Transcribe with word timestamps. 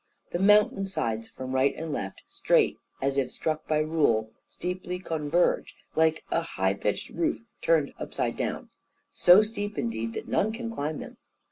The 0.31 0.39
mountain 0.39 0.87
sides 0.87 1.27
from 1.27 1.51
right 1.53 1.75
and 1.75 1.93
left, 1.93 2.23
straight 2.27 2.79
as 3.03 3.19
if 3.19 3.29
struck 3.29 3.67
by 3.67 3.77
rule, 3.77 4.31
steeply 4.47 4.97
converge, 4.97 5.75
like 5.95 6.23
a 6.31 6.41
high 6.41 6.73
pitched 6.73 7.09
roof 7.11 7.43
turned 7.61 7.93
upside 7.99 8.35
down; 8.35 8.71
so 9.13 9.43
steep 9.43 9.77
indeed 9.77 10.13
that 10.13 10.27
none 10.27 10.53
can 10.53 10.73
climb 10.73 10.97
them. 10.97 11.17